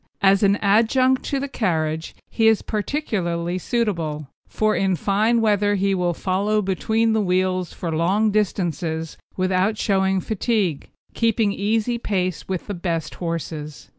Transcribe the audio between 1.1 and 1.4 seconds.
to